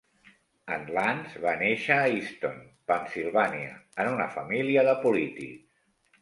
[0.75, 2.55] En Lance va néixer a Easton,
[2.93, 6.11] Pennsilvània, en una família de polítics.